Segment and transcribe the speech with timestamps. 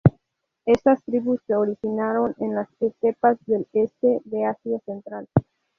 [0.65, 5.29] Estas tribus se originaron en las estepas del este de Asia Central.